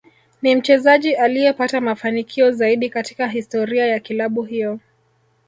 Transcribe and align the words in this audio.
Ni 0.41 0.55
mchezaji 0.55 1.15
aliyepata 1.15 1.81
mafanikio 1.81 2.51
zaidi 2.51 2.89
katika 2.89 3.27
historia 3.27 3.85
ya 3.87 3.99
kilabu 3.99 4.43
hiyo 4.43 4.79